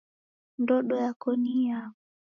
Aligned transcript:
Ndodo 0.61 0.95
yako 1.05 1.29
ni 1.41 1.51
iyao? 1.61 1.93